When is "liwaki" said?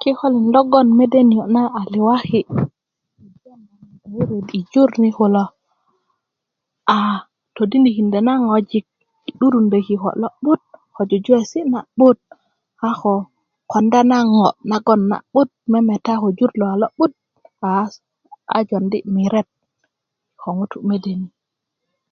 1.92-2.48